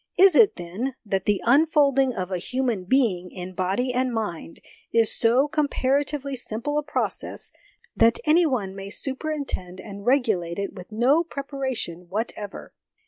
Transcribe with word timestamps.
Is 0.17 0.33
it, 0.33 0.55
then, 0.55 0.95
that 1.05 1.25
the 1.25 1.43
unfolding 1.45 2.11
of 2.15 2.31
a 2.31 2.39
human 2.39 2.85
being 2.85 3.29
in 3.29 3.53
body 3.53 3.93
and 3.93 4.11
mind 4.11 4.59
is 4.91 5.13
so 5.15 5.47
comparatively 5.47 6.35
simple 6.35 6.79
a 6.79 6.83
process 6.83 7.51
that 7.95 8.17
any 8.25 8.47
one 8.47 8.75
may 8.75 8.89
superintend 8.89 9.79
and 9.79 10.03
regulate 10.03 10.57
it 10.57 10.73
with 10.73 10.91
no 10.91 11.23
preparation 11.23 12.09
whatever? 12.09 12.73